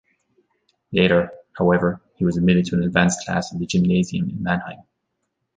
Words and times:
Later, 0.91 1.29
however, 1.55 2.01
he 2.15 2.25
was 2.25 2.35
admitted 2.35 2.65
to 2.65 2.75
an 2.75 2.81
advanced 2.81 3.23
class 3.23 3.53
of 3.53 3.59
the 3.59 3.67
gymnasium 3.67 4.31
in 4.31 4.41
Mannheim. 4.41 4.81